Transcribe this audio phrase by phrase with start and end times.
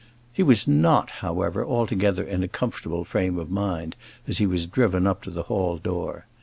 [0.33, 3.95] He was not, however, altogether in a comfortable frame of mind
[4.27, 6.25] as he was driven up to the hall door.